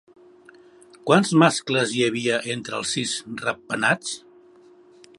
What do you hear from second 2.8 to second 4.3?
els sis ratpenats?